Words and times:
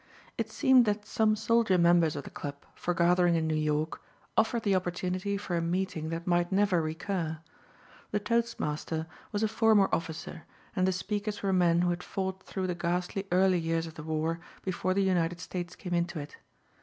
It 0.35 0.49
seemed 0.49 0.85
that 0.85 1.05
some 1.05 1.35
soldier 1.35 1.77
members 1.77 2.15
of 2.15 2.23
the 2.23 2.31
club, 2.31 2.65
foregathering 2.73 3.35
in 3.35 3.45
New 3.47 3.53
York, 3.53 4.01
offered 4.35 4.63
the 4.63 4.73
opportunity 4.73 5.37
for 5.37 5.55
a 5.55 5.61
meeting 5.61 6.09
that 6.09 6.25
might 6.25 6.51
never 6.51 6.81
recur. 6.81 7.37
The 8.09 8.19
toastmaster 8.19 9.05
was 9.31 9.43
a 9.43 9.47
former 9.47 9.89
officer 9.93 10.45
and 10.75 10.87
the 10.87 10.91
speakers 10.91 11.43
were 11.43 11.53
men 11.53 11.81
who 11.83 11.91
had 11.91 12.01
fought 12.01 12.41
through 12.41 12.65
the 12.65 12.73
ghastly 12.73 13.27
early 13.31 13.59
years 13.59 13.85
of 13.85 13.93
the 13.93 14.01
war 14.01 14.39
before 14.63 14.95
the 14.95 15.03
United 15.03 15.39
States 15.39 15.75
came 15.75 15.93
into 15.93 16.17
it. 16.19 16.37